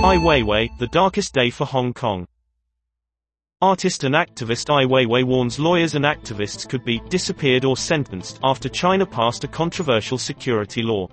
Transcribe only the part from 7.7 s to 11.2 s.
sentenced after China passed a controversial security law.